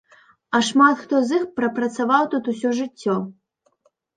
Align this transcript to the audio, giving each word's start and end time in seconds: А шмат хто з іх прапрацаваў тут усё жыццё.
А 0.57 0.61
шмат 0.69 0.95
хто 1.01 1.19
з 1.31 1.35
іх 1.39 1.45
прапрацаваў 1.59 2.23
тут 2.33 2.51
усё 2.55 2.69
жыццё. 2.79 3.15